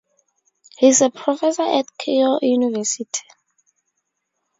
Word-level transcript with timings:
He 0.79 0.87
is 0.87 1.03
a 1.03 1.11
professor 1.11 1.61
at 1.61 1.85
Keio 1.99 2.39
University. 2.41 3.21